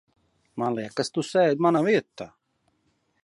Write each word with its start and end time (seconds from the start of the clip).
-man 0.59 0.77
liekas, 0.77 1.11
tu 1.17 1.25
sēdi 1.27 1.61
manā 1.67 1.83
vietā! 1.91 2.29